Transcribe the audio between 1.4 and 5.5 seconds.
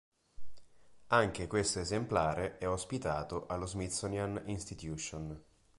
questo esemplare è ospitato allo Smithsonian Institution.